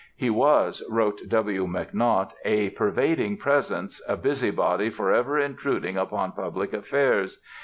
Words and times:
He 0.15 0.31
was, 0.31 0.81
wrote 0.89 1.21
W. 1.27 1.67
McNaught, 1.67 2.31
"a 2.43 2.71
pervading 2.71 3.37
presence, 3.37 4.01
a 4.07 4.17
busybody 4.17 4.89
forever 4.89 5.37
intruding 5.37 5.95
upon 5.95 6.31
public 6.31 6.73
affairs. 6.73 7.39